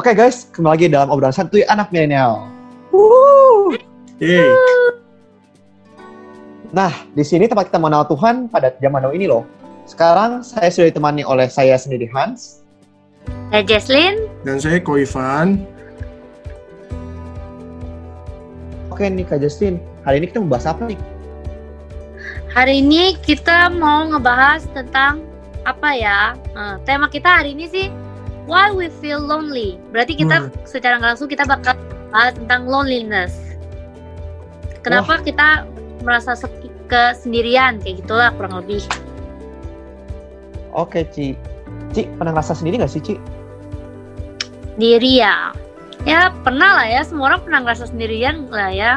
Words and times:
Oke 0.00 0.16
guys, 0.16 0.48
kembali 0.56 0.72
lagi 0.72 0.86
dalam 0.88 1.12
obrolan 1.12 1.28
santuy 1.28 1.60
anak 1.68 1.92
milenial. 1.92 2.48
Hey. 4.16 4.48
Nah, 6.72 6.88
di 7.12 7.20
sini 7.20 7.44
tempat 7.44 7.68
kita 7.68 7.76
mengenal 7.76 8.08
Tuhan 8.08 8.48
pada 8.48 8.72
zaman 8.80 9.04
now 9.04 9.12
ini 9.12 9.28
loh. 9.28 9.44
Sekarang 9.84 10.40
saya 10.40 10.72
sudah 10.72 10.88
ditemani 10.88 11.20
oleh 11.20 11.52
saya 11.52 11.76
sendiri 11.76 12.08
Hans. 12.16 12.64
Saya 13.52 13.60
Jesslyn. 13.60 14.24
Dan 14.40 14.56
saya 14.56 14.80
Koifan. 14.80 15.68
Oke 18.88 19.04
nih 19.04 19.28
Kak 19.28 19.44
Justin, 19.44 19.84
hari 20.08 20.24
ini 20.24 20.32
kita 20.32 20.40
mau 20.40 20.56
bahas 20.56 20.64
apa 20.64 20.88
nih? 20.88 21.00
Hari 22.56 22.80
ini 22.80 23.20
kita 23.20 23.68
mau 23.68 24.08
ngebahas 24.08 24.64
tentang 24.72 25.20
apa 25.68 25.92
ya? 25.92 26.32
Eh, 26.56 26.76
tema 26.88 27.12
kita 27.12 27.44
hari 27.44 27.52
ini 27.52 27.68
sih 27.68 27.92
Why 28.50 28.74
we 28.74 28.90
feel 28.98 29.22
lonely. 29.22 29.78
Berarti 29.94 30.18
kita 30.18 30.50
Hmm. 30.50 30.50
secara 30.66 30.98
nggak 30.98 31.14
langsung 31.14 31.30
kita 31.30 31.46
bakal 31.46 31.78
bahas 32.10 32.34
tentang 32.34 32.66
loneliness. 32.66 33.30
Kenapa 34.82 35.22
kita 35.22 35.70
merasa 36.02 36.34
sepi 36.34 36.66
kesendirian 36.90 37.78
kayak 37.78 38.02
gitulah 38.02 38.34
kurang 38.34 38.58
lebih. 38.58 38.82
Oke 40.74 41.06
Ci. 41.14 41.38
Ci, 41.94 42.10
pernah 42.18 42.34
ngerasa 42.34 42.58
sendiri 42.58 42.82
gak 42.82 42.90
sih 42.90 43.02
Ci? 43.02 43.14
Diri 44.74 45.22
ya. 45.22 45.54
Ya 46.02 46.34
pernah 46.42 46.82
lah 46.82 46.86
ya, 46.90 47.06
semua 47.06 47.30
orang 47.30 47.40
pernah 47.46 47.60
ngerasa 47.62 47.94
sendirian 47.94 48.50
lah 48.50 48.74
ya. 48.74 48.92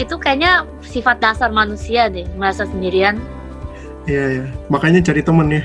Itu 0.00 0.16
kayaknya 0.16 0.64
sifat 0.80 1.20
dasar 1.20 1.52
manusia 1.52 2.08
deh, 2.08 2.24
merasa 2.40 2.64
sendirian. 2.64 3.20
Iya, 4.08 4.40
ya. 4.40 4.44
Makanya 4.72 5.04
cari 5.04 5.20
temen 5.20 5.48
ya. 5.52 5.62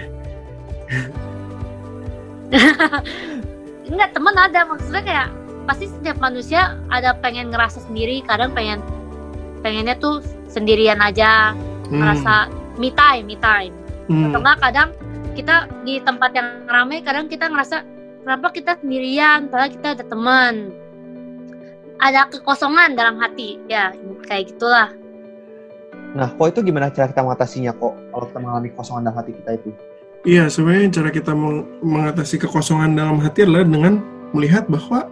Enggak, 3.89 4.09
temen 4.17 4.35
ada 4.35 4.59
maksudnya 4.65 5.03
kayak 5.05 5.27
pasti 5.65 5.85
setiap 5.89 6.17
manusia 6.17 6.77
ada 6.89 7.13
pengen 7.21 7.53
ngerasa 7.53 7.85
sendiri, 7.85 8.25
kadang 8.25 8.53
pengen 8.53 8.81
pengennya 9.61 9.97
tuh 9.97 10.21
sendirian 10.49 11.01
aja, 11.01 11.53
Hmm. 11.89 12.01
ngerasa 12.01 12.33
me 12.81 12.89
time, 12.93 13.25
me 13.29 13.37
time. 13.37 13.73
Hmm. 14.09 14.29
Atau 14.29 14.39
enggak 14.41 14.59
kadang 14.61 14.89
kita 15.35 15.55
di 15.83 15.99
tempat 16.01 16.31
yang 16.33 16.47
ramai 16.65 17.03
kadang 17.03 17.27
kita 17.27 17.51
ngerasa 17.51 17.83
kenapa 18.23 18.47
kita 18.55 18.79
sendirian 18.81 19.51
padahal 19.51 19.71
kita 19.73 19.87
ada 19.97 20.03
teman. 20.05 20.73
Ada 21.95 22.27
kekosongan 22.27 22.99
dalam 22.99 23.15
hati, 23.23 23.55
ya 23.71 23.95
kayak 24.27 24.51
gitulah. 24.51 24.91
Nah, 26.11 26.27
kok 26.31 26.47
itu 26.51 26.59
gimana 26.67 26.91
cara 26.91 27.07
kita 27.07 27.23
mengatasinya 27.23 27.71
kok 27.71 27.95
kalau 28.11 28.25
kita 28.27 28.39
mengalami 28.39 28.69
kosongan 28.75 29.01
dalam 29.07 29.17
hati 29.19 29.31
kita 29.31 29.51
itu? 29.55 29.69
Iya, 30.25 30.49
sebenarnya 30.49 30.89
cara 30.89 31.09
kita 31.13 31.37
meng- 31.37 31.69
mengatasi 31.85 32.41
kekosongan 32.41 32.97
dalam 32.97 33.21
hati 33.21 33.45
adalah 33.45 33.61
dengan 33.61 34.01
melihat 34.33 34.65
bahwa 34.65 35.05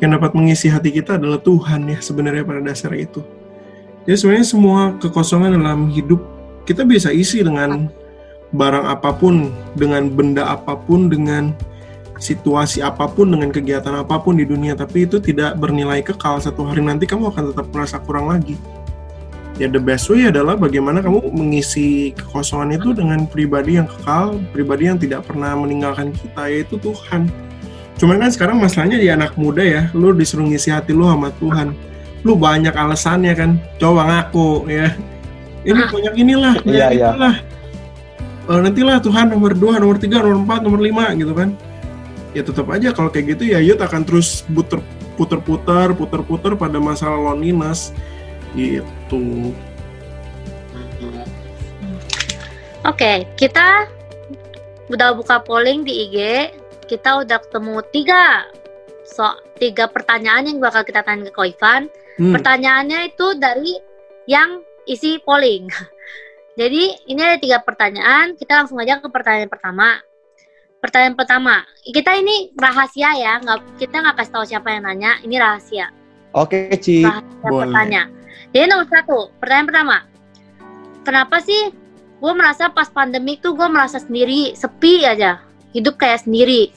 yang 0.00 0.16
dapat 0.16 0.32
mengisi 0.32 0.72
hati 0.72 0.88
kita 0.96 1.20
adalah 1.20 1.36
Tuhan 1.36 1.84
ya 1.92 2.00
sebenarnya 2.00 2.40
pada 2.40 2.64
dasar 2.64 2.96
itu. 2.96 3.20
Jadi 4.08 4.16
sebenarnya 4.16 4.48
semua 4.48 4.80
kekosongan 4.96 5.60
dalam 5.60 5.92
hidup 5.92 6.24
kita 6.64 6.88
bisa 6.88 7.12
isi 7.12 7.44
dengan 7.44 7.92
barang 8.56 8.86
apa 8.88 9.12
pun, 9.12 9.52
dengan 9.76 10.08
benda 10.08 10.48
apa 10.48 10.72
pun, 10.72 11.12
dengan 11.12 11.52
situasi 12.16 12.80
apa 12.80 13.04
pun, 13.12 13.28
dengan 13.28 13.52
kegiatan 13.52 13.92
apa 13.92 14.16
pun 14.16 14.40
di 14.40 14.48
dunia, 14.48 14.72
tapi 14.72 15.04
itu 15.04 15.20
tidak 15.20 15.60
bernilai 15.60 16.00
kekal. 16.00 16.40
Satu 16.40 16.64
hari 16.64 16.80
nanti 16.80 17.04
kamu 17.04 17.28
akan 17.28 17.52
tetap 17.52 17.68
merasa 17.76 18.00
kurang 18.00 18.32
lagi. 18.32 18.56
Ya 19.56 19.72
the 19.72 19.80
best 19.80 20.12
way 20.12 20.28
adalah 20.28 20.52
bagaimana 20.52 21.00
kamu 21.00 21.32
mengisi 21.32 22.12
kekosongan 22.12 22.76
itu 22.76 22.92
dengan 22.92 23.24
pribadi 23.24 23.80
yang 23.80 23.88
kekal, 23.88 24.36
pribadi 24.52 24.84
yang 24.84 25.00
tidak 25.00 25.24
pernah 25.24 25.56
meninggalkan 25.56 26.12
kita, 26.12 26.52
yaitu 26.52 26.76
Tuhan. 26.76 27.32
Cuman 27.96 28.20
kan 28.20 28.28
sekarang 28.28 28.60
masalahnya 28.60 29.00
di 29.00 29.08
anak 29.08 29.32
muda 29.40 29.64
ya, 29.64 29.88
lu 29.96 30.12
disuruh 30.12 30.44
ngisi 30.44 30.68
hati 30.68 30.92
lu 30.92 31.08
sama 31.08 31.32
Tuhan. 31.40 31.72
Lu 32.20 32.36
banyak 32.36 32.76
alasannya 32.76 33.32
kan, 33.32 33.50
coba 33.80 34.04
ngaku 34.04 34.68
ya. 34.68 34.92
Ini 35.64 35.82
banyak 35.88 36.14
inilah, 36.20 36.54
Iya, 36.68 36.92
iya. 36.92 37.08
itulah. 37.16 37.36
Eh, 38.46 38.60
nantilah 38.60 39.00
Tuhan 39.00 39.26
nomor 39.32 39.56
2, 39.56 39.80
nomor 39.80 39.96
3, 39.96 40.20
nomor 40.22 40.38
4, 40.44 40.60
nomor 40.62 40.80
5 40.84 41.16
gitu 41.16 41.32
kan. 41.32 41.56
Ya 42.36 42.44
tetap 42.44 42.68
aja 42.68 42.92
kalau 42.92 43.08
kayak 43.08 43.32
gitu 43.40 43.56
ya 43.56 43.58
Yud 43.64 43.80
akan 43.80 44.04
terus 44.04 44.44
puter 44.44 44.84
puter-puter, 45.16 45.96
puter-puter 45.96 46.52
pada 46.52 46.76
masalah 46.76 47.16
loneliness 47.16 47.96
gitu. 48.56 49.52
Oke, 52.86 53.28
kita 53.36 53.84
udah 54.88 55.12
buka 55.12 55.42
polling 55.44 55.84
di 55.84 56.08
IG. 56.08 56.18
Kita 56.86 57.22
udah 57.26 57.42
ketemu 57.42 57.82
tiga 57.90 58.46
so 59.06 59.26
tiga 59.58 59.86
pertanyaan 59.86 60.50
yang 60.50 60.58
bakal 60.58 60.82
kita 60.82 61.02
tanya 61.02 61.28
ke 61.28 61.32
Koifan. 61.34 61.90
Hmm. 62.16 62.32
Pertanyaannya 62.32 63.12
itu 63.12 63.26
dari 63.36 63.74
yang 64.30 64.64
isi 64.88 65.20
polling. 65.22 65.68
Jadi 66.60 67.10
ini 67.10 67.20
ada 67.20 67.36
tiga 67.36 67.58
pertanyaan. 67.60 68.38
Kita 68.38 68.64
langsung 68.64 68.80
aja 68.80 69.02
ke 69.02 69.10
pertanyaan 69.12 69.50
pertama. 69.50 70.00
Pertanyaan 70.80 71.18
pertama, 71.18 71.66
kita 71.82 72.14
ini 72.14 72.54
rahasia 72.54 73.10
ya, 73.18 73.42
nggak 73.42 73.80
kita 73.80 73.96
nggak 74.06 74.16
kasih 74.22 74.32
tahu 74.32 74.44
siapa 74.46 74.68
yang 74.70 74.86
nanya. 74.86 75.18
Ini 75.26 75.34
rahasia. 75.42 75.90
Oke 76.30 76.70
Ci. 76.78 77.02
Rahasia 77.02 77.48
Boleh. 77.50 77.66
bertanya. 77.66 78.15
Jadi 78.54 78.64
nomor 78.70 78.86
satu, 78.88 79.18
pertanyaan 79.38 79.68
pertama. 79.68 79.96
Kenapa 81.06 81.36
sih 81.44 81.70
gue 82.16 82.32
merasa 82.32 82.72
pas 82.72 82.88
pandemi 82.88 83.36
tuh 83.38 83.52
gue 83.54 83.68
merasa 83.68 84.00
sendiri, 84.00 84.56
sepi 84.56 85.04
aja. 85.04 85.42
Hidup 85.76 86.00
kayak 86.00 86.24
sendiri. 86.24 86.72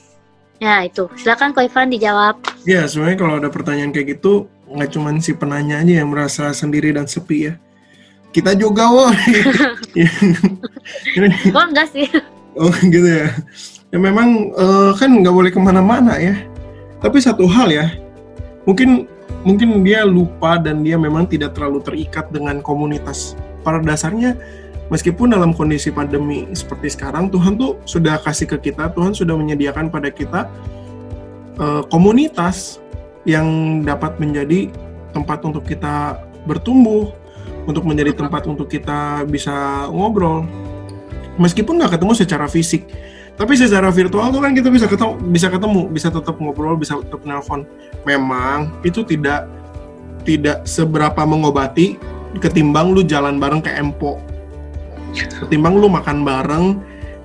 Ya 0.60 0.84
itu, 0.84 1.08
silakan 1.16 1.56
Ko 1.56 1.64
Ivan 1.64 1.88
dijawab. 1.88 2.36
Ya, 2.68 2.84
sebenarnya 2.84 3.16
kalau 3.16 3.34
ada 3.40 3.48
pertanyaan 3.48 3.96
kayak 3.96 4.20
gitu, 4.20 4.44
nggak 4.68 4.92
cuman 4.92 5.16
si 5.16 5.32
penanya 5.32 5.80
aja 5.80 6.04
yang 6.04 6.12
merasa 6.12 6.52
sendiri 6.52 6.92
dan 6.92 7.08
sepi 7.08 7.48
ya. 7.48 7.54
Kita 8.30 8.52
juga, 8.54 8.92
woi. 8.92 9.16
Ya. 9.98 10.06
Gue 11.54 11.64
enggak 11.64 11.88
sih. 11.90 12.06
oh, 12.60 12.70
gitu 12.70 13.08
ya. 13.08 13.32
Ya 13.90 13.98
memang 13.98 14.54
eh, 14.54 14.90
kan 14.94 15.10
nggak 15.10 15.34
boleh 15.34 15.50
ke 15.50 15.58
mana-mana 15.58 16.14
ya. 16.20 16.36
Tapi 17.00 17.18
satu 17.18 17.48
hal 17.48 17.72
ya, 17.72 17.90
mungkin 18.68 19.08
mungkin 19.44 19.80
dia 19.80 20.04
lupa 20.04 20.60
dan 20.60 20.84
dia 20.84 21.00
memang 21.00 21.24
tidak 21.24 21.56
terlalu 21.56 21.80
terikat 21.80 22.28
dengan 22.28 22.60
komunitas. 22.60 23.36
Pada 23.60 23.80
dasarnya, 23.80 24.36
meskipun 24.92 25.32
dalam 25.32 25.52
kondisi 25.52 25.92
pandemi 25.92 26.48
seperti 26.52 26.92
sekarang, 26.92 27.28
Tuhan 27.28 27.56
tuh 27.56 27.80
sudah 27.84 28.20
kasih 28.20 28.48
ke 28.56 28.70
kita, 28.70 28.92
Tuhan 28.92 29.12
sudah 29.12 29.36
menyediakan 29.36 29.88
pada 29.88 30.08
kita 30.12 30.48
eh, 31.60 31.82
komunitas 31.88 32.80
yang 33.28 33.80
dapat 33.84 34.16
menjadi 34.16 34.72
tempat 35.12 35.44
untuk 35.44 35.68
kita 35.68 36.20
bertumbuh, 36.48 37.12
untuk 37.68 37.84
menjadi 37.84 38.16
tempat 38.16 38.48
untuk 38.48 38.70
kita 38.72 39.24
bisa 39.28 39.86
ngobrol. 39.92 40.48
Meskipun 41.36 41.80
nggak 41.80 41.96
ketemu 41.96 42.12
secara 42.16 42.46
fisik, 42.48 42.88
tapi 43.40 43.56
secara 43.56 43.88
virtual 43.88 44.28
tuh 44.28 44.44
kan 44.44 44.52
kita 44.52 44.68
bisa 44.68 44.84
ketemu, 44.84 45.16
bisa 45.32 45.48
ketemu, 45.48 45.88
bisa 45.88 46.12
tetap 46.12 46.36
ngobrol, 46.36 46.76
bisa 46.76 47.00
tetap 47.00 47.24
nelpon. 47.24 47.64
Memang 48.04 48.76
itu 48.84 49.00
tidak 49.00 49.48
tidak 50.28 50.68
seberapa 50.68 51.24
mengobati 51.24 51.96
ketimbang 52.36 52.92
lu 52.92 53.00
jalan 53.00 53.40
bareng 53.40 53.64
ke 53.64 53.72
Empo. 53.72 54.20
Ketimbang 55.16 55.80
lu 55.80 55.88
makan 55.88 56.20
bareng 56.20 56.64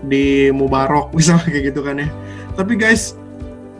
di 0.07 0.55
Mubarok 0.55 1.11
misalnya 1.19 1.51
kayak 1.51 1.75
gitu 1.75 1.83
kan 1.83 1.99
ya. 1.99 2.07
Tapi 2.55 2.79
guys, 2.79 3.19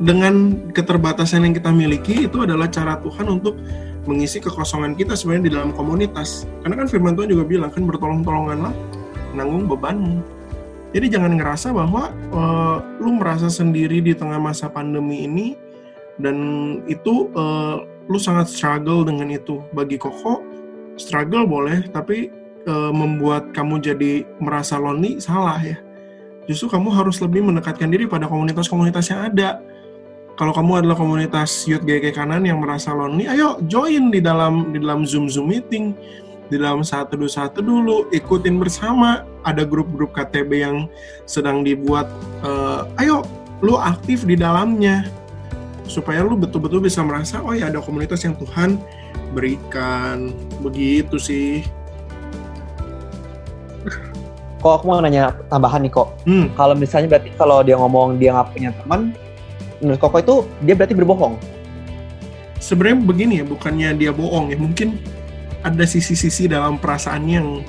dengan 0.04 0.68
keterbatasan 0.76 1.48
yang 1.48 1.56
kita 1.56 1.72
miliki 1.72 2.28
itu 2.28 2.44
adalah 2.44 2.68
cara 2.68 3.00
Tuhan 3.00 3.32
untuk 3.32 3.56
mengisi 4.12 4.44
kekosongan 4.44 5.00
kita 5.00 5.16
sebenarnya 5.16 5.44
di 5.48 5.54
dalam 5.56 5.72
komunitas. 5.72 6.44
Karena 6.60 6.84
kan 6.84 6.92
firman 6.92 7.16
Tuhan 7.16 7.32
juga 7.32 7.48
bilang 7.48 7.72
kan 7.72 7.88
bertolong-tolonganlah 7.88 8.76
nanggung 9.40 9.72
bebanmu. 9.72 10.35
Jadi 10.96 11.12
jangan 11.12 11.36
ngerasa 11.36 11.76
bahwa 11.76 12.08
eh, 12.16 12.78
lu 13.04 13.20
merasa 13.20 13.52
sendiri 13.52 14.00
di 14.00 14.16
tengah 14.16 14.40
masa 14.40 14.72
pandemi 14.72 15.28
ini 15.28 15.60
dan 16.24 16.38
itu 16.88 17.28
eh, 17.36 17.84
lu 18.08 18.16
sangat 18.16 18.48
struggle 18.48 19.04
dengan 19.04 19.28
itu. 19.28 19.60
Bagi 19.76 20.00
Koko, 20.00 20.40
struggle 20.96 21.44
boleh, 21.44 21.84
tapi 21.92 22.32
eh, 22.64 22.92
membuat 22.96 23.52
kamu 23.52 23.84
jadi 23.84 24.24
merasa 24.40 24.80
lonely 24.80 25.20
salah 25.20 25.60
ya. 25.60 25.76
Justru 26.48 26.72
kamu 26.72 26.88
harus 26.96 27.20
lebih 27.20 27.44
mendekatkan 27.44 27.92
diri 27.92 28.08
pada 28.08 28.32
komunitas-komunitas 28.32 29.12
yang 29.12 29.36
ada. 29.36 29.60
Kalau 30.40 30.56
kamu 30.56 30.84
adalah 30.84 30.96
komunitas 30.96 31.68
youth 31.68 31.84
GG 31.84 32.16
kanan 32.16 32.48
yang 32.48 32.64
merasa 32.64 32.96
lonely, 32.96 33.28
ayo 33.28 33.60
join 33.68 34.16
di 34.16 34.24
dalam 34.24 34.72
di 34.72 34.80
dalam 34.80 35.04
Zoom 35.04 35.28
Zoom 35.28 35.52
meeting 35.52 35.92
di 36.50 36.62
dalam 36.62 36.86
satu 36.86 37.18
dua 37.18 37.32
satu 37.32 37.60
dulu 37.62 38.10
ikutin 38.14 38.58
bersama. 38.62 39.26
Ada 39.46 39.62
grup-grup 39.62 40.14
KTB 40.18 40.52
yang 40.66 40.90
sedang 41.30 41.62
dibuat 41.62 42.10
eh, 42.42 43.02
ayo 43.06 43.26
lu 43.62 43.78
aktif 43.78 44.26
di 44.26 44.38
dalamnya. 44.38 45.06
Supaya 45.86 46.26
lu 46.26 46.34
betul-betul 46.34 46.82
bisa 46.82 47.06
merasa 47.06 47.46
oh 47.46 47.54
ya 47.54 47.70
ada 47.70 47.78
komunitas 47.78 48.26
yang 48.26 48.34
Tuhan 48.38 48.82
berikan. 49.38 50.34
Begitu 50.66 51.18
sih. 51.22 51.62
Kok 54.66 54.82
aku 54.82 54.86
mau 54.90 54.98
nanya 54.98 55.30
tambahan 55.46 55.86
nih 55.86 55.94
kok. 55.94 56.10
hmm. 56.26 56.58
Kalau 56.58 56.74
misalnya 56.74 57.14
berarti 57.14 57.30
kalau 57.38 57.62
dia 57.62 57.78
ngomong 57.78 58.18
dia 58.18 58.34
nggak 58.34 58.50
punya 58.50 58.74
teman, 58.74 59.14
menurut 59.78 60.02
Koko 60.02 60.18
itu 60.18 60.36
dia 60.66 60.74
berarti 60.74 60.98
berbohong. 60.98 61.38
Sebenarnya 62.58 62.98
begini 62.98 63.34
ya, 63.38 63.46
bukannya 63.46 63.94
dia 63.94 64.10
bohong 64.10 64.50
ya, 64.50 64.58
mungkin 64.58 64.98
ada 65.66 65.86
sisi-sisi 65.90 66.46
dalam 66.46 66.78
perasaan 66.78 67.26
yang 67.26 67.66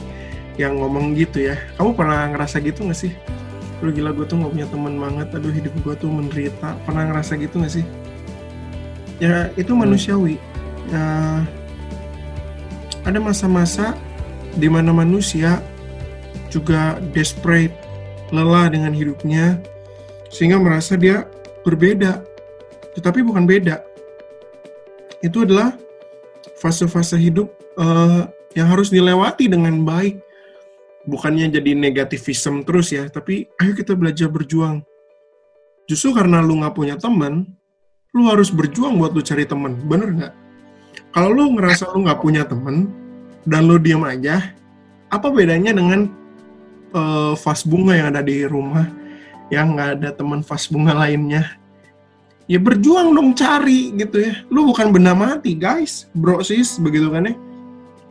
yang 0.60 0.76
ngomong 0.76 1.16
gitu 1.16 1.48
ya. 1.48 1.56
Kamu 1.80 1.96
pernah 1.96 2.28
ngerasa 2.28 2.60
gitu 2.60 2.84
gak 2.84 3.00
sih? 3.00 3.12
Lu 3.80 3.88
gila 3.92 4.12
gue 4.12 4.28
tuh 4.28 4.36
gak 4.36 4.52
punya 4.52 4.68
teman 4.68 5.00
banget, 5.00 5.32
aduh 5.32 5.52
hidup 5.52 5.72
gue 5.80 5.94
tuh 5.96 6.12
menderita. 6.12 6.76
Pernah 6.84 7.08
ngerasa 7.08 7.40
gitu 7.40 7.64
gak 7.64 7.72
sih? 7.72 7.84
Ya 9.16 9.48
itu 9.56 9.72
manusiawi. 9.72 10.36
Ya, 10.92 11.04
ada 13.08 13.18
masa-masa 13.18 13.96
di 14.56 14.68
mana 14.68 14.92
manusia 14.92 15.60
juga 16.52 17.00
desperate, 17.16 17.74
lelah 18.28 18.68
dengan 18.68 18.92
hidupnya, 18.92 19.56
sehingga 20.28 20.60
merasa 20.60 21.00
dia 21.00 21.24
berbeda. 21.64 22.24
Tetapi 22.96 23.24
bukan 23.24 23.44
beda. 23.44 23.84
Itu 25.20 25.44
adalah 25.44 25.76
fase-fase 26.66 27.14
hidup 27.14 27.46
uh, 27.78 28.26
yang 28.58 28.66
harus 28.66 28.90
dilewati 28.90 29.46
dengan 29.46 29.86
baik. 29.86 30.18
Bukannya 31.06 31.54
jadi 31.54 31.78
negativism 31.78 32.66
terus 32.66 32.90
ya, 32.90 33.06
tapi 33.06 33.46
ayo 33.62 33.78
kita 33.78 33.94
belajar 33.94 34.26
berjuang. 34.26 34.82
Justru 35.86 36.10
karena 36.10 36.42
lu 36.42 36.58
nggak 36.58 36.74
punya 36.74 36.98
teman, 36.98 37.46
lu 38.10 38.26
harus 38.26 38.50
berjuang 38.50 38.98
buat 38.98 39.14
lu 39.14 39.22
cari 39.22 39.46
teman, 39.46 39.78
bener 39.86 40.10
nggak? 40.10 40.34
Kalau 41.14 41.30
lu 41.30 41.54
ngerasa 41.54 41.94
lu 41.94 42.02
nggak 42.02 42.18
punya 42.18 42.42
teman 42.42 42.90
dan 43.46 43.70
lu 43.70 43.78
diam 43.78 44.02
aja, 44.02 44.50
apa 45.14 45.30
bedanya 45.30 45.70
dengan 45.70 46.10
uh, 46.90 47.38
vas 47.38 47.62
bunga 47.62 47.94
yang 47.94 48.10
ada 48.10 48.26
di 48.26 48.42
rumah 48.42 48.90
yang 49.54 49.78
nggak 49.78 50.02
ada 50.02 50.10
teman 50.10 50.42
vas 50.42 50.66
bunga 50.66 50.90
lainnya? 50.90 51.54
Ya 52.46 52.62
berjuang 52.62 53.10
dong 53.10 53.34
cari 53.34 53.90
gitu 53.98 54.22
ya. 54.22 54.32
Lu 54.54 54.70
bukan 54.70 54.94
benda 54.94 55.12
mati 55.18 55.58
guys, 55.58 56.06
bro 56.14 56.38
sis, 56.46 56.78
begitu 56.78 57.10
kan 57.10 57.26
ya? 57.26 57.34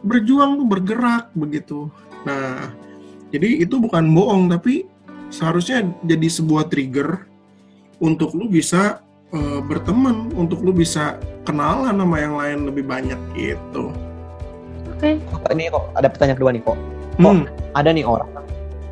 Berjuang 0.04 0.60
tuh 0.60 0.68
bergerak 0.68 1.32
begitu. 1.34 1.88
Nah, 2.28 2.76
jadi 3.32 3.64
itu 3.64 3.80
bukan 3.80 4.12
bohong 4.12 4.52
tapi 4.52 4.84
seharusnya 5.32 5.88
jadi 6.04 6.28
sebuah 6.28 6.68
trigger 6.68 7.24
untuk 8.04 8.36
lu 8.36 8.52
bisa 8.52 9.00
uh, 9.32 9.64
berteman, 9.64 10.28
untuk 10.36 10.60
lu 10.62 10.76
bisa 10.76 11.16
kenalan 11.48 11.96
sama 11.96 12.18
yang 12.20 12.36
lain 12.36 12.60
lebih 12.68 12.84
banyak 12.84 13.20
gitu. 13.40 13.96
Oke. 14.92 15.16
Kok 15.31 15.52
ini 15.56 15.72
kok 15.72 15.88
ada 15.96 16.08
pertanyaan 16.12 16.38
kedua 16.38 16.52
nih 16.52 16.64
kok. 16.64 16.78
Kok 17.16 17.24
Hmm. 17.24 17.48
ada 17.72 17.96
nih 17.96 18.04
orang 18.04 18.28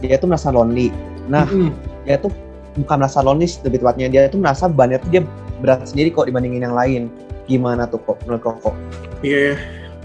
dia 0.03 0.19
tuh 0.19 0.27
merasa 0.31 0.51
lonely. 0.51 0.91
Nah, 1.31 1.47
Mm-mm. 1.47 1.71
dia 2.03 2.19
tuh 2.19 2.31
bukan 2.77 2.95
merasa 3.05 3.21
lonely 3.21 3.45
lebih 3.61 3.85
tepatnya 3.85 4.07
dia 4.09 4.21
tuh 4.29 4.41
merasa 4.41 4.65
bebannya 4.65 4.97
tuh 4.97 5.09
dia 5.13 5.21
berat 5.61 5.85
sendiri 5.85 6.09
kok 6.11 6.27
dibandingin 6.27 6.65
yang 6.65 6.75
lain. 6.75 7.07
Gimana 7.47 7.85
tuh 7.87 7.99
kok 8.03 8.17
menurut 8.25 8.41
kok? 8.43 8.55
kok? 8.63 8.75
Iya, 9.23 9.39
ya. 9.39 9.55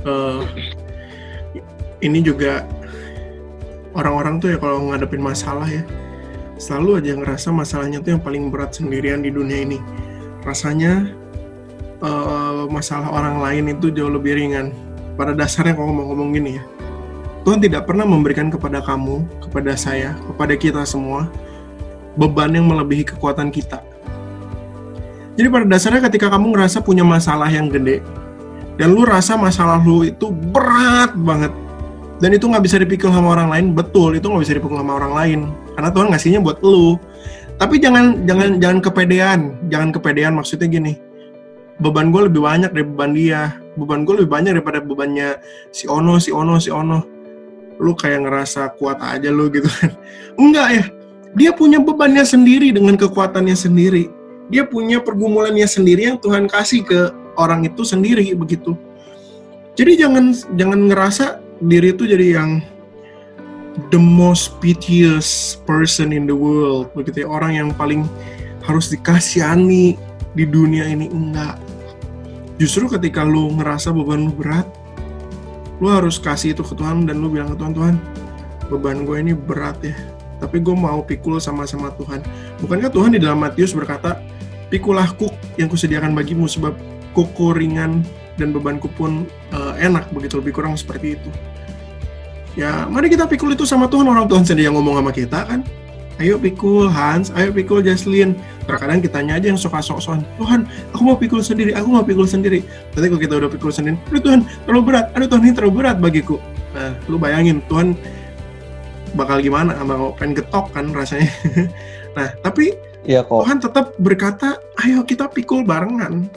Eh, 0.07 0.43
ini 2.07 2.19
juga 2.23 2.63
orang-orang 3.95 4.39
tuh 4.39 4.55
ya 4.55 4.59
kalau 4.63 4.91
ngadepin 4.91 5.23
masalah 5.23 5.67
ya, 5.67 5.83
selalu 6.59 7.03
aja 7.03 7.13
ngerasa 7.19 7.49
masalahnya 7.51 7.99
tuh 8.03 8.15
yang 8.15 8.23
paling 8.23 8.51
berat 8.51 8.75
sendirian 8.75 9.23
di 9.23 9.31
dunia 9.35 9.67
ini. 9.67 9.79
Rasanya 10.47 11.11
eh, 12.03 12.63
masalah 12.71 13.11
orang 13.11 13.43
lain 13.43 13.65
itu 13.75 13.91
jauh 13.91 14.13
lebih 14.13 14.39
ringan. 14.39 14.75
Pada 15.19 15.35
dasarnya 15.35 15.75
kalau 15.75 15.91
ngomong-ngomong 15.91 16.31
gini 16.31 16.63
ya, 16.63 16.65
Tuhan 17.43 17.59
tidak 17.59 17.91
pernah 17.91 18.07
memberikan 18.07 18.55
kepada 18.55 18.79
kamu, 18.79 19.27
kepada 19.43 19.75
saya, 19.75 20.15
kepada 20.31 20.55
kita 20.55 20.87
semua 20.87 21.27
beban 22.19 22.51
yang 22.51 22.67
melebihi 22.67 23.15
kekuatan 23.15 23.55
kita. 23.55 23.79
Jadi 25.39 25.47
pada 25.47 25.65
dasarnya 25.71 26.03
ketika 26.11 26.35
kamu 26.35 26.59
ngerasa 26.59 26.83
punya 26.83 27.07
masalah 27.07 27.47
yang 27.47 27.71
gede, 27.71 28.03
dan 28.75 28.91
lu 28.91 29.07
rasa 29.07 29.39
masalah 29.39 29.79
lu 29.79 30.03
itu 30.03 30.35
berat 30.35 31.15
banget 31.15 31.55
dan 32.19 32.35
itu 32.35 32.51
nggak 32.51 32.65
bisa 32.67 32.77
dipikul 32.83 33.15
sama 33.15 33.39
orang 33.39 33.49
lain 33.51 33.67
betul 33.79 34.11
itu 34.19 34.27
nggak 34.27 34.43
bisa 34.43 34.55
dipikul 34.59 34.79
sama 34.79 34.99
orang 34.99 35.13
lain. 35.15 35.41
Karena 35.79 35.91
Tuhan 35.95 36.07
ngasihnya 36.11 36.41
buat 36.43 36.59
lu. 36.67 36.99
Tapi 37.59 37.79
jangan 37.79 38.27
jangan 38.27 38.59
jangan 38.59 38.79
kepedean. 38.83 39.41
Jangan 39.71 39.89
kepedean 39.95 40.35
maksudnya 40.35 40.67
gini. 40.67 40.99
Beban 41.79 42.11
gue 42.11 42.27
lebih 42.27 42.43
banyak 42.43 42.75
dari 42.75 42.87
beban 42.87 43.15
dia. 43.15 43.55
Beban 43.79 44.03
gue 44.03 44.19
lebih 44.19 44.31
banyak 44.35 44.51
daripada 44.59 44.83
bebannya 44.83 45.39
si 45.71 45.87
Ono 45.87 46.19
si 46.19 46.35
Ono 46.35 46.59
si 46.59 46.75
Ono. 46.75 46.99
Lu 47.79 47.95
kayak 47.95 48.27
ngerasa 48.27 48.75
kuat 48.75 48.99
aja 48.99 49.31
lu 49.31 49.47
gitu 49.55 49.71
kan. 49.71 49.95
Enggak 50.43 50.69
ya 50.75 50.85
dia 51.37 51.53
punya 51.53 51.83
bebannya 51.83 52.25
sendiri 52.25 52.73
dengan 52.73 52.97
kekuatannya 52.97 53.57
sendiri 53.57 54.19
dia 54.49 54.65
punya 54.65 54.99
pergumulannya 54.99 55.69
sendiri 55.69 56.09
yang 56.09 56.17
Tuhan 56.17 56.49
kasih 56.49 56.81
ke 56.85 57.13
orang 57.37 57.69
itu 57.69 57.85
sendiri 57.85 58.33
begitu. 58.33 58.75
Jadi 59.77 60.01
jangan 60.01 60.35
jangan 60.57 60.81
ngerasa 60.91 61.25
diri 61.63 61.95
itu 61.95 62.09
jadi 62.09 62.41
yang 62.41 62.51
the 63.95 64.01
most 64.01 64.59
piteous 64.59 65.61
person 65.69 66.11
in 66.11 66.27
the 66.27 66.35
world 66.35 66.91
begitu 66.99 67.23
ya 67.23 67.29
orang 67.31 67.55
yang 67.55 67.71
paling 67.71 68.03
harus 68.67 68.91
dikasihani 68.91 69.95
di 70.35 70.45
dunia 70.49 70.89
ini 70.89 71.07
enggak. 71.13 71.61
Justru 72.59 72.91
ketika 72.91 73.23
lu 73.23 73.55
ngerasa 73.55 73.95
beban 73.95 74.27
lu 74.27 74.33
berat, 74.35 74.67
lu 75.79 75.93
harus 75.93 76.19
kasih 76.19 76.59
itu 76.59 76.67
ke 76.67 76.75
Tuhan 76.75 77.07
dan 77.07 77.23
lu 77.23 77.31
bilang 77.31 77.55
ke 77.55 77.57
Tuhan, 77.61 77.73
Tuhan, 77.77 77.95
beban 78.67 79.07
gue 79.07 79.17
ini 79.23 79.33
berat 79.37 79.79
ya. 79.85 79.95
Tapi 80.39 80.63
gue 80.63 80.75
mau 80.75 81.03
pikul 81.03 81.43
sama-sama 81.43 81.91
Tuhan. 81.99 82.23
Bukankah 82.63 82.91
Tuhan 82.95 83.11
di 83.15 83.21
dalam 83.23 83.43
Matius 83.43 83.75
berkata, 83.75 84.23
pikulah 84.71 85.11
kuk 85.19 85.35
yang 85.59 85.67
kusediakan 85.67 86.15
bagimu 86.15 86.47
sebab 86.47 86.75
kuku 87.13 87.55
ringan 87.59 88.07
dan 88.39 88.55
bebanku 88.55 88.87
pun 88.95 89.27
eh, 89.51 89.75
enak 89.83 90.09
begitu 90.15 90.39
lebih 90.39 90.55
kurang 90.55 90.79
seperti 90.79 91.19
itu. 91.19 91.31
Ya, 92.59 92.87
mari 92.91 93.07
kita 93.07 93.27
pikul 93.31 93.55
itu 93.55 93.63
sama 93.63 93.87
Tuhan 93.87 94.07
orang 94.07 94.27
Tuhan 94.27 94.43
sendiri 94.43 94.67
yang 94.71 94.79
ngomong 94.79 94.99
sama 94.99 95.13
kita 95.15 95.47
kan. 95.47 95.63
Ayo 96.19 96.35
pikul 96.35 96.91
Hans, 96.91 97.31
ayo 97.39 97.55
pikul 97.55 97.79
Jaslyn. 97.87 98.35
Terkadang 98.67 98.99
kitanya 98.99 99.39
aja 99.39 99.55
yang 99.55 99.61
suka 99.61 99.79
sok-sokan. 99.79 100.27
Tuhan, 100.35 100.67
aku 100.91 101.03
mau 101.07 101.15
pikul 101.15 101.39
sendiri, 101.39 101.71
aku 101.79 101.87
mau 101.95 102.03
pikul 102.03 102.27
sendiri. 102.27 102.67
Tapi 102.91 103.07
kalau 103.07 103.23
kita 103.23 103.35
udah 103.39 103.51
pikul 103.55 103.71
sendiri, 103.71 103.95
aduh 104.11 104.23
Tuhan, 104.27 104.41
terlalu 104.67 104.83
berat, 104.91 105.07
aduh 105.15 105.31
Tuhan 105.31 105.43
ini 105.47 105.55
terlalu 105.55 105.75
berat 105.79 105.97
bagiku. 106.03 106.43
Nah, 106.75 106.99
lu 107.07 107.23
bayangin 107.23 107.63
Tuhan 107.71 107.95
bakal 109.15 109.39
gimana, 109.41 109.77
bakal 109.85 110.13
pengen 110.17 110.43
getok 110.43 110.67
kan 110.73 110.91
rasanya. 110.93 111.31
nah, 112.17 112.29
tapi 112.43 112.75
Iya 113.09 113.25
kok. 113.25 113.41
Tuhan 113.41 113.59
tetap 113.63 113.87
berkata, 113.97 114.61
ayo 114.85 115.01
kita 115.01 115.33
pikul 115.33 115.65
barengan. 115.65 116.29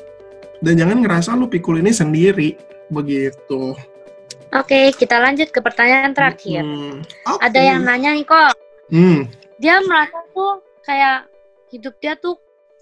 Dan 0.64 0.74
jangan 0.80 1.04
ngerasa 1.04 1.36
lu 1.36 1.52
pikul 1.52 1.84
ini 1.84 1.92
sendiri. 1.92 2.56
Begitu. 2.88 3.76
Oke, 4.56 4.96
kita 4.96 5.20
lanjut 5.20 5.52
ke 5.52 5.60
pertanyaan 5.60 6.16
terakhir. 6.16 6.64
Hmm, 6.64 7.04
oke. 7.28 7.40
Ada 7.44 7.60
yang 7.60 7.88
nanya 7.88 8.16
nih 8.16 8.28
kok, 8.28 8.56
Hmm, 8.92 9.24
dia 9.56 9.80
merasa 9.88 10.20
tuh 10.36 10.60
kayak 10.84 11.32
hidup 11.72 11.96
dia 12.04 12.20
tuh 12.20 12.36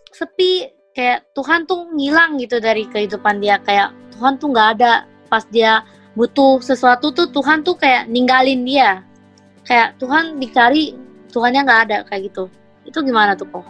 sepi, 0.09 0.65
kayak 0.97 1.29
Tuhan 1.37 1.69
tuh 1.69 1.85
ngilang 1.93 2.41
gitu 2.41 2.57
dari 2.57 2.89
kehidupan 2.89 3.37
dia, 3.37 3.61
kayak 3.61 3.93
Tuhan 4.17 4.41
tuh 4.41 4.49
nggak 4.49 4.69
ada 4.81 5.05
pas 5.29 5.45
dia 5.53 5.85
butuh 6.17 6.57
sesuatu 6.65 7.13
tuh 7.13 7.29
Tuhan 7.29 7.61
tuh 7.61 7.77
kayak 7.77 8.09
ninggalin 8.09 8.65
dia, 8.65 9.05
kayak 9.67 9.99
Tuhan 9.99 10.37
dicari 10.39 10.95
Tuhannya 11.29 11.61
nggak 11.65 11.81
ada 11.89 11.97
kayak 12.09 12.33
gitu. 12.33 12.49
Itu 12.85 13.05
gimana 13.05 13.37
tuh 13.37 13.47
kok? 13.53 13.65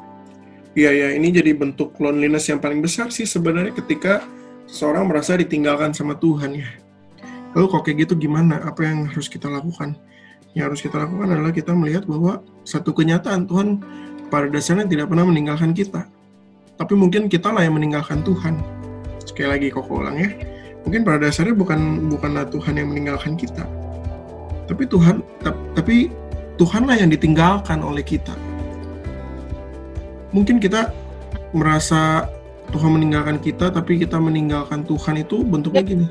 Iya 0.77 0.93
ya, 0.95 1.07
ini 1.17 1.33
jadi 1.33 1.51
bentuk 1.57 1.97
loneliness 1.99 2.47
yang 2.47 2.61
paling 2.61 2.79
besar 2.79 3.11
sih 3.11 3.27
sebenarnya 3.27 3.75
ketika 3.75 4.23
seorang 4.69 5.09
merasa 5.09 5.35
ditinggalkan 5.35 5.91
sama 5.91 6.15
Tuhan 6.15 6.55
ya. 6.55 6.69
Lalu 7.57 7.65
kok 7.67 7.81
kayak 7.89 8.07
gitu 8.07 8.13
gimana? 8.15 8.61
Apa 8.61 8.85
yang 8.85 9.09
harus 9.09 9.27
kita 9.27 9.49
lakukan? 9.49 9.97
Yang 10.53 10.63
harus 10.69 10.79
kita 10.85 10.97
lakukan 11.01 11.27
adalah 11.33 11.51
kita 11.53 11.73
melihat 11.73 12.05
bahwa 12.05 12.45
satu 12.63 12.93
kenyataan 12.93 13.49
Tuhan 13.49 13.81
pada 14.29 14.47
dasarnya 14.47 14.85
tidak 14.85 15.09
pernah 15.09 15.25
meninggalkan 15.25 15.73
kita. 15.73 16.05
Tapi 16.77 16.93
mungkin 16.95 17.27
kita 17.27 17.49
lah 17.49 17.65
yang 17.65 17.75
meninggalkan 17.75 18.21
Tuhan. 18.21 18.61
Sekali 19.25 19.49
lagi 19.49 19.67
kok 19.73 19.89
ulang 19.89 20.15
ya. 20.15 20.31
Mungkin 20.85 21.03
pada 21.03 21.27
dasarnya 21.27 21.57
bukan 21.57 22.07
bukanlah 22.07 22.47
Tuhan 22.47 22.77
yang 22.77 22.93
meninggalkan 22.93 23.35
kita. 23.35 23.65
Tapi 24.69 24.85
Tuhan 24.85 25.25
tap- 25.41 25.63
tapi 25.73 26.13
Tuhanlah 26.61 27.01
yang 27.01 27.09
ditinggalkan 27.09 27.81
oleh 27.81 28.05
kita 28.05 28.37
mungkin 30.31 30.61
kita 30.61 30.93
merasa 31.55 32.29
Tuhan 32.69 33.01
meninggalkan 33.01 33.41
kita, 33.41 33.73
tapi 33.73 33.97
kita 33.97 34.21
meninggalkan 34.21 34.85
Tuhan 34.85 35.25
itu 35.25 35.41
bentuknya 35.41 35.81
gini. 35.81 36.07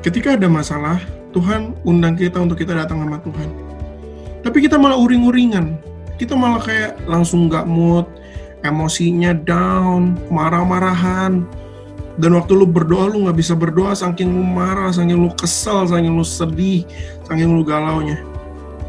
Ketika 0.00 0.40
ada 0.40 0.48
masalah, 0.48 0.96
Tuhan 1.36 1.76
undang 1.84 2.16
kita 2.16 2.40
untuk 2.40 2.56
kita 2.56 2.72
datang 2.72 3.04
sama 3.04 3.20
Tuhan. 3.20 3.48
Tapi 4.40 4.58
kita 4.64 4.80
malah 4.80 4.96
uring-uringan. 4.96 5.76
Kita 6.16 6.32
malah 6.32 6.64
kayak 6.64 6.96
langsung 7.04 7.52
nggak 7.52 7.68
mood, 7.68 8.08
emosinya 8.64 9.36
down, 9.36 10.16
marah-marahan. 10.32 11.44
Dan 12.18 12.34
waktu 12.34 12.50
lu 12.58 12.66
berdoa, 12.66 13.06
lu 13.06 13.30
nggak 13.30 13.38
bisa 13.38 13.54
berdoa 13.54 13.94
saking 13.94 14.26
lu 14.26 14.42
marah, 14.42 14.90
saking 14.90 15.14
lu 15.14 15.30
kesel, 15.38 15.86
saking 15.86 16.18
lu 16.18 16.26
sedih, 16.26 16.82
saking 17.30 17.46
lu 17.46 17.62
galaunya. 17.62 18.18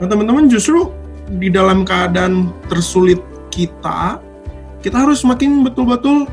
Nah 0.01 0.09
teman-teman 0.09 0.50
justru 0.50 0.89
di 1.38 1.53
dalam 1.53 1.86
keadaan 1.86 2.50
tersulit 2.74 3.21
kita, 3.53 4.17
kita 4.81 4.98
harus 4.98 5.21
makin 5.21 5.62
betul-betul 5.62 6.25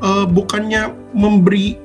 uh, 0.00 0.24
bukannya 0.24 0.96
memberi 1.12 1.76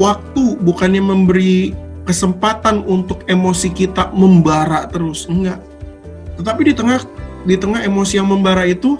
waktu, 0.00 0.56
bukannya 0.64 1.04
memberi 1.04 1.76
kesempatan 2.08 2.80
untuk 2.88 3.28
emosi 3.28 3.68
kita 3.68 4.08
membara 4.16 4.88
terus, 4.88 5.28
enggak. 5.28 5.60
Tetapi 6.40 6.72
di 6.72 6.72
tengah 6.72 7.04
di 7.44 7.60
tengah 7.60 7.84
emosi 7.84 8.16
yang 8.16 8.32
membara 8.32 8.64
itu 8.64 8.96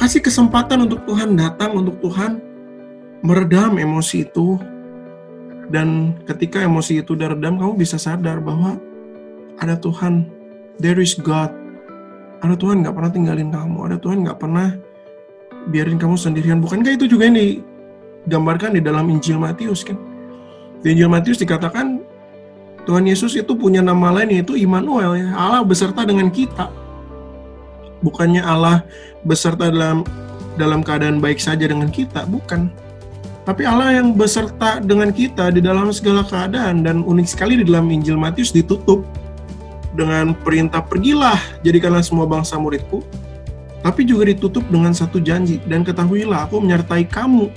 kasih 0.00 0.24
kesempatan 0.24 0.88
untuk 0.88 1.04
Tuhan 1.04 1.36
datang, 1.36 1.76
untuk 1.76 2.00
Tuhan 2.00 2.53
meredam 3.24 3.80
emosi 3.80 4.28
itu. 4.28 4.60
Dan 5.72 6.20
ketika 6.28 6.60
emosi 6.60 7.00
itu 7.00 7.16
udah 7.16 7.32
redam, 7.32 7.56
kamu 7.56 7.80
bisa 7.80 7.96
sadar 7.96 8.38
bahwa 8.38 8.76
ada 9.56 9.80
Tuhan, 9.80 10.28
there 10.76 11.00
is 11.00 11.16
God. 11.16 11.50
Ada 12.44 12.60
Tuhan 12.60 12.84
nggak 12.84 12.92
pernah 12.92 13.10
tinggalin 13.10 13.48
kamu, 13.48 13.78
ada 13.88 13.96
Tuhan 13.96 14.28
nggak 14.28 14.36
pernah 14.36 14.76
biarin 15.72 15.96
kamu 15.96 16.20
sendirian. 16.20 16.60
Bukankah 16.60 16.92
itu 16.92 17.08
juga 17.08 17.32
ini 17.32 17.64
digambarkan 18.28 18.76
di 18.76 18.84
dalam 18.84 19.08
Injil 19.08 19.40
Matius 19.40 19.80
kan? 19.80 19.96
Di 20.84 20.92
Injil 20.92 21.08
Matius 21.08 21.40
dikatakan 21.40 22.04
Tuhan 22.84 23.08
Yesus 23.08 23.32
itu 23.32 23.56
punya 23.56 23.80
nama 23.80 24.12
lain 24.12 24.36
yaitu 24.36 24.60
Immanuel 24.60 25.16
ya, 25.16 25.32
Allah 25.32 25.64
beserta 25.64 26.04
dengan 26.04 26.28
kita. 26.28 26.68
Bukannya 28.04 28.44
Allah 28.44 28.84
beserta 29.24 29.72
dalam 29.72 30.04
dalam 30.60 30.84
keadaan 30.84 31.24
baik 31.24 31.40
saja 31.40 31.64
dengan 31.64 31.88
kita, 31.88 32.28
bukan. 32.28 32.83
Tapi 33.44 33.62
Allah 33.68 34.00
yang 34.00 34.16
beserta 34.16 34.80
dengan 34.80 35.12
kita 35.12 35.52
di 35.52 35.60
dalam 35.60 35.92
segala 35.92 36.24
keadaan 36.24 36.80
dan 36.80 37.04
unik 37.04 37.28
sekali 37.28 37.60
di 37.60 37.68
dalam 37.68 37.92
Injil 37.92 38.16
Matius 38.16 38.56
ditutup 38.56 39.04
dengan 39.92 40.32
perintah 40.32 40.80
pergilah 40.80 41.36
jadikanlah 41.60 42.00
semua 42.00 42.24
bangsa 42.24 42.56
muridku 42.56 43.04
tapi 43.84 44.08
juga 44.08 44.32
ditutup 44.32 44.64
dengan 44.72 44.96
satu 44.96 45.20
janji 45.20 45.60
dan 45.68 45.84
ketahuilah 45.84 46.48
aku 46.48 46.56
menyertai 46.56 47.04
kamu 47.04 47.52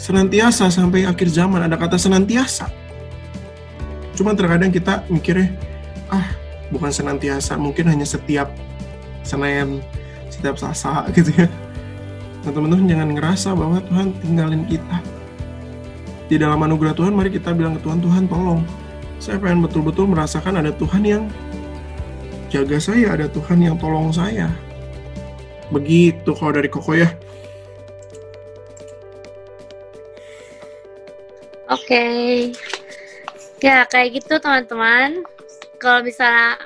senantiasa 0.00 0.72
sampai 0.72 1.04
akhir 1.04 1.28
zaman. 1.28 1.68
Ada 1.68 1.76
kata 1.76 2.00
senantiasa. 2.00 2.72
Cuma 4.16 4.32
terkadang 4.32 4.72
kita 4.72 5.04
mikirnya 5.12 5.52
ah 6.08 6.32
bukan 6.72 6.88
senantiasa 6.88 7.60
mungkin 7.60 7.92
hanya 7.92 8.08
setiap 8.08 8.48
Senin 9.20 9.84
setiap 10.32 10.56
Selasa 10.56 11.04
gitu 11.16 11.28
ya. 11.36 11.44
Nah 12.40 12.50
teman-teman 12.56 12.88
jangan 12.88 13.08
ngerasa 13.12 13.48
bahwa 13.52 13.76
Tuhan 13.84 14.16
tinggalin 14.24 14.64
kita 14.64 15.15
di 16.26 16.36
dalam 16.36 16.58
anugerah 16.58 16.94
Tuhan 16.94 17.14
mari 17.14 17.30
kita 17.30 17.54
bilang 17.54 17.78
ke 17.78 17.82
Tuhan 17.86 18.02
Tuhan 18.02 18.24
tolong 18.26 18.60
saya 19.16 19.40
pengen 19.40 19.64
betul-betul 19.64 20.06
merasakan 20.12 20.60
ada 20.60 20.70
Tuhan 20.76 21.02
yang 21.02 21.24
jaga 22.52 22.78
saya, 22.78 23.16
ada 23.16 23.26
Tuhan 23.32 23.58
yang 23.64 23.76
tolong 23.80 24.12
saya. 24.12 24.52
Begitu 25.72 26.30
kalau 26.36 26.52
dari 26.54 26.70
Koko 26.70 26.94
ya. 26.94 27.10
Oke. 31.66 31.82
Okay. 31.82 32.26
Ya, 33.58 33.82
kayak 33.88 34.22
gitu 34.22 34.38
teman-teman. 34.38 35.26
Kalau 35.82 36.04
misalnya 36.06 36.60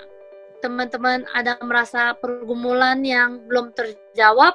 teman-teman 0.60 1.24
ada 1.32 1.56
merasa 1.64 2.12
pergumulan 2.18 3.00
yang 3.00 3.40
belum 3.48 3.72
terjawab, 3.72 4.52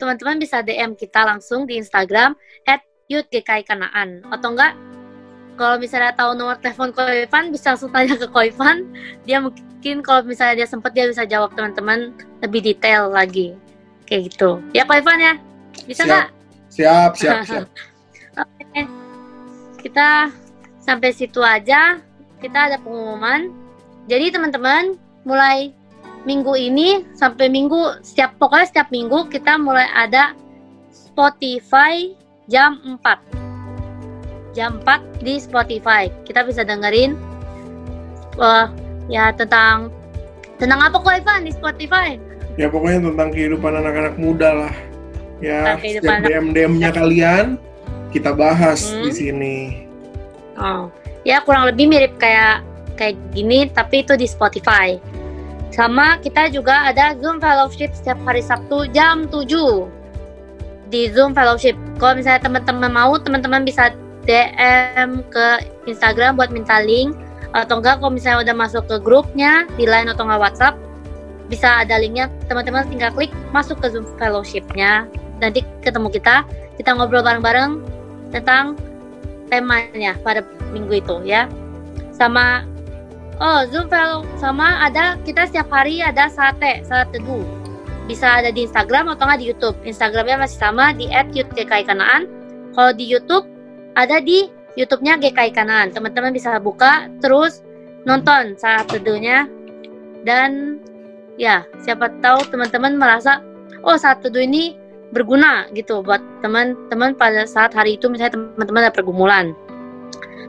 teman-teman 0.00 0.40
bisa 0.40 0.64
DM 0.64 0.96
kita 0.96 1.28
langsung 1.28 1.68
di 1.68 1.76
Instagram 1.76 2.32
at 2.64 2.87
Kanaan. 3.08 4.20
Atau 4.28 4.52
enggak, 4.52 4.76
kalau 5.56 5.80
misalnya 5.80 6.12
tahu 6.14 6.36
nomor 6.36 6.60
telepon 6.60 6.92
Koifan, 6.92 7.50
bisa 7.50 7.74
langsung 7.74 7.90
tanya 7.90 8.14
ke 8.14 8.28
Koifan. 8.28 8.84
Dia 9.24 9.40
mungkin 9.40 10.04
kalau 10.04 10.22
misalnya 10.22 10.64
dia 10.64 10.68
sempat 10.68 10.92
dia 10.92 11.08
bisa 11.08 11.24
jawab 11.24 11.56
teman-teman 11.56 12.12
lebih 12.44 12.60
detail 12.62 13.08
lagi. 13.08 13.56
Kayak 14.04 14.32
gitu. 14.32 14.60
Ya 14.76 14.84
Ivan 14.88 15.20
ya? 15.20 15.34
Bisa 15.84 16.04
nggak 16.04 16.28
siap 16.68 17.16
siap 17.16 17.44
siap. 17.48 17.66
Oke. 18.36 18.80
Kita 19.80 20.28
sampai 20.84 21.10
situ 21.12 21.40
aja. 21.40 22.00
Kita 22.38 22.70
ada 22.70 22.76
pengumuman. 22.78 23.50
Jadi 24.08 24.32
teman-teman 24.32 24.96
mulai 25.26 25.74
minggu 26.24 26.54
ini 26.56 27.04
sampai 27.16 27.48
minggu 27.48 28.04
setiap 28.04 28.36
pokoknya 28.36 28.66
setiap 28.68 28.88
minggu 28.92 29.28
kita 29.32 29.56
mulai 29.60 29.86
ada 29.92 30.34
Spotify 30.92 32.10
jam 32.48 32.80
4 32.82 34.56
jam 34.56 34.80
4 34.82 35.22
di 35.22 35.38
Spotify 35.38 36.08
kita 36.24 36.42
bisa 36.42 36.64
dengerin 36.64 37.14
uh, 38.40 38.66
ya 39.12 39.30
tentang 39.34 39.92
tentang 40.58 40.82
apa 40.82 40.96
kok 40.98 41.14
Ivan 41.14 41.46
di 41.46 41.52
Spotify? 41.54 42.18
Ya 42.58 42.66
pokoknya 42.66 43.14
tentang 43.14 43.30
kehidupan 43.30 43.72
anak-anak 43.78 44.14
muda 44.18 44.66
lah. 44.66 44.74
Ya, 45.38 45.78
setiap 45.78 46.26
DM-DM-nya 46.26 46.90
kalian 46.90 47.62
kita 48.10 48.34
bahas 48.34 48.90
hmm. 48.90 49.02
di 49.06 49.10
sini. 49.14 49.56
Oh, 50.58 50.90
ya 51.22 51.38
kurang 51.46 51.70
lebih 51.70 51.86
mirip 51.86 52.18
kayak 52.18 52.66
kayak 52.98 53.14
gini 53.30 53.70
tapi 53.70 54.02
itu 54.02 54.18
di 54.18 54.26
Spotify. 54.26 54.98
Sama 55.70 56.18
kita 56.18 56.50
juga 56.50 56.90
ada 56.90 57.14
Zoom 57.22 57.38
Fellowship 57.38 57.94
setiap 57.94 58.18
hari 58.26 58.42
Sabtu 58.42 58.90
jam 58.90 59.30
7 59.30 59.46
di 60.88 61.12
Zoom 61.12 61.36
Fellowship. 61.36 61.76
Kalau 62.00 62.16
misalnya 62.16 62.44
teman-teman 62.44 62.90
mau, 62.92 63.16
teman-teman 63.20 63.64
bisa 63.64 63.92
DM 64.28 65.24
ke 65.32 65.46
Instagram 65.88 66.36
buat 66.36 66.52
minta 66.52 66.80
link. 66.84 67.16
Atau 67.56 67.80
enggak 67.80 68.04
kalau 68.04 68.12
misalnya 68.12 68.44
udah 68.44 68.56
masuk 68.56 68.84
ke 68.84 68.96
grupnya 69.00 69.64
di 69.80 69.88
line 69.88 70.12
atau 70.12 70.28
nggak 70.28 70.40
WhatsApp 70.40 70.76
bisa 71.48 71.80
ada 71.80 71.96
linknya. 71.96 72.28
Teman-teman 72.44 72.84
tinggal 72.92 73.08
klik 73.16 73.32
masuk 73.56 73.80
ke 73.80 73.88
Zoom 73.88 74.04
fellowshipnya. 74.20 75.08
Nanti 75.40 75.64
ketemu 75.80 76.12
kita 76.12 76.44
kita 76.76 76.92
ngobrol 76.92 77.24
bareng-bareng 77.24 77.80
tentang 78.30 78.76
temanya 79.48 80.12
pada 80.20 80.44
minggu 80.76 81.00
itu 81.00 81.24
ya. 81.24 81.48
Sama 82.12 82.68
oh 83.40 83.64
Zoom 83.72 83.88
fellow 83.88 84.28
sama 84.36 84.84
ada 84.84 85.16
kita 85.24 85.48
setiap 85.48 85.72
hari 85.72 86.04
ada 86.04 86.28
sate 86.28 86.84
saat 86.84 87.08
teduh 87.16 87.42
bisa 88.08 88.40
ada 88.40 88.48
di 88.48 88.64
Instagram 88.64 89.12
atau 89.12 89.28
nggak 89.28 89.40
di 89.44 89.46
YouTube 89.52 89.76
Instagramnya 89.84 90.40
masih 90.40 90.58
sama 90.58 90.96
di 90.96 91.12
@yutkekanaan 91.12 92.24
kalau 92.72 92.92
di 92.96 93.04
YouTube 93.04 93.44
ada 93.92 94.18
di 94.18 94.48
YouTube-nya 94.78 95.18
GKI 95.18 95.50
Kanan. 95.52 95.90
Teman-teman 95.90 96.30
bisa 96.30 96.56
buka 96.62 97.10
terus 97.20 97.60
nonton 98.06 98.56
saat 98.56 98.88
teduhnya 98.88 99.44
dan 100.22 100.80
ya 101.36 101.66
siapa 101.82 102.08
tahu 102.24 102.46
teman-teman 102.48 102.96
merasa 102.96 103.44
oh 103.84 103.98
saat 103.98 104.24
teduh 104.24 104.42
ini 104.42 104.78
berguna 105.10 105.68
gitu 105.72 106.04
buat 106.04 106.20
teman-teman 106.44 107.16
pada 107.16 107.44
saat 107.48 107.72
hari 107.72 107.96
itu 107.96 108.08
misalnya 108.08 108.38
teman-teman 108.38 108.88
ada 108.88 108.92
pergumulan. 108.94 109.46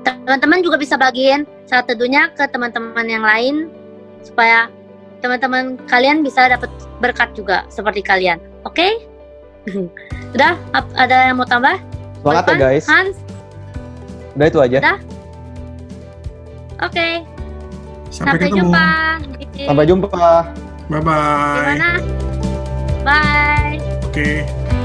Teman-teman 0.04 0.64
juga 0.64 0.80
bisa 0.80 0.96
bagiin 0.96 1.44
saat 1.68 1.88
teduhnya 1.92 2.32
ke 2.36 2.48
teman-teman 2.48 3.08
yang 3.08 3.24
lain 3.24 3.68
supaya 4.24 4.72
teman-teman 5.20 5.76
kalian 5.88 6.24
bisa 6.24 6.48
dapat 6.48 6.72
berkat 7.04 7.32
juga 7.36 7.68
seperti 7.72 8.04
kalian. 8.04 8.40
Oke? 8.68 8.88
Okay? 9.70 9.86
Udah? 10.34 10.56
Ada 10.96 11.30
yang 11.30 11.38
mau 11.38 11.46
tambah? 11.46 11.78
Semangat 12.24 12.46
ya 12.48 12.56
guys. 12.58 12.86
Hans? 12.88 13.18
Udah 14.34 14.48
itu 14.48 14.60
aja. 14.64 14.78
Udah. 14.80 14.98
Oke. 16.80 16.96
Okay. 16.96 17.14
Sampai, 18.10 18.40
Sampai 18.40 18.50
jumpa. 18.56 18.88
Sampai 19.68 19.86
jumpa. 19.86 20.32
Bye 20.90 21.02
bye. 21.06 21.58
Gimana? 21.60 21.90
Bye. 23.06 23.78
Oke. 24.08 24.48
Okay. 24.48 24.79